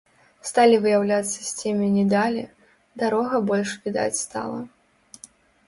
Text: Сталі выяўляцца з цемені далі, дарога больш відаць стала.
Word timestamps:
Сталі 0.51 0.77
выяўляцца 0.85 1.27
з 1.27 1.51
цемені 1.59 2.03
далі, 2.15 2.43
дарога 3.03 3.43
больш 3.53 3.77
відаць 3.87 4.21
стала. 4.25 4.59